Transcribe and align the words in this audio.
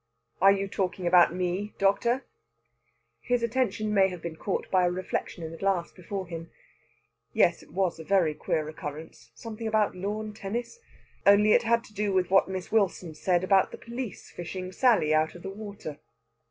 "Are 0.41 0.51
you 0.51 0.67
talking 0.67 1.05
about 1.05 1.31
me, 1.35 1.75
doctor?" 1.77 2.25
His 3.19 3.43
attention 3.43 3.93
may 3.93 4.09
have 4.09 4.19
been 4.23 4.35
caught 4.35 4.67
by 4.71 4.83
a 4.83 4.89
reflection 4.89 5.43
in 5.43 5.53
a 5.53 5.57
glass 5.57 5.91
before 5.91 6.25
him. 6.25 6.49
"Yes, 7.33 7.61
it 7.61 7.71
was 7.71 7.99
a 7.99 8.03
very 8.03 8.33
queer 8.33 8.65
recurrence. 8.65 9.29
Something 9.35 9.67
about 9.67 9.93
lawn 9.95 10.33
tennis. 10.33 10.79
Only 11.23 11.51
it 11.51 11.61
had 11.61 11.83
to 11.83 11.93
do 11.93 12.11
with 12.13 12.31
what 12.31 12.49
Miss 12.49 12.71
Wilson 12.71 13.13
said 13.13 13.43
about 13.43 13.69
the 13.69 13.77
police 13.77 14.31
fishing 14.31 14.71
Sally 14.71 15.13
out 15.13 15.35
of 15.35 15.43
the 15.43 15.51
water." 15.51 15.99